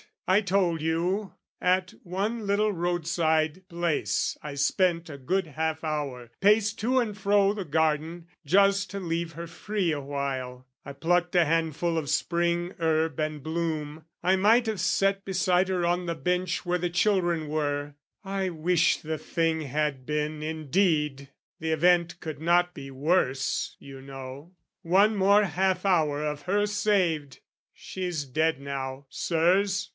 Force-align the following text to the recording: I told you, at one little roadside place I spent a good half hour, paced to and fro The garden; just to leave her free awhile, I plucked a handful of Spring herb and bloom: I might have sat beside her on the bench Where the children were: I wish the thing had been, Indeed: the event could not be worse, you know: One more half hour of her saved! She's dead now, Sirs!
I 0.27 0.39
told 0.39 0.81
you, 0.81 1.33
at 1.59 1.93
one 2.03 2.47
little 2.47 2.71
roadside 2.71 3.67
place 3.67 4.37
I 4.41 4.55
spent 4.55 5.09
a 5.09 5.17
good 5.17 5.45
half 5.45 5.83
hour, 5.83 6.31
paced 6.39 6.79
to 6.79 6.99
and 7.01 7.15
fro 7.15 7.53
The 7.53 7.65
garden; 7.65 8.27
just 8.45 8.89
to 8.91 8.99
leave 9.01 9.33
her 9.33 9.45
free 9.45 9.91
awhile, 9.91 10.65
I 10.85 10.93
plucked 10.93 11.35
a 11.35 11.43
handful 11.45 11.97
of 11.97 12.09
Spring 12.09 12.73
herb 12.79 13.19
and 13.19 13.43
bloom: 13.43 14.05
I 14.23 14.37
might 14.37 14.67
have 14.67 14.79
sat 14.79 15.23
beside 15.25 15.67
her 15.67 15.85
on 15.85 16.05
the 16.05 16.15
bench 16.15 16.65
Where 16.65 16.79
the 16.79 16.89
children 16.89 17.49
were: 17.49 17.95
I 18.23 18.49
wish 18.49 18.97
the 18.97 19.17
thing 19.19 19.61
had 19.63 20.05
been, 20.05 20.41
Indeed: 20.41 21.29
the 21.59 21.71
event 21.73 22.19
could 22.21 22.39
not 22.41 22.73
be 22.73 22.89
worse, 22.89 23.75
you 23.79 24.01
know: 24.01 24.53
One 24.81 25.13
more 25.15 25.43
half 25.43 25.85
hour 25.85 26.25
of 26.25 26.43
her 26.43 26.65
saved! 26.65 27.41
She's 27.73 28.23
dead 28.23 28.61
now, 28.61 29.05
Sirs! 29.09 29.89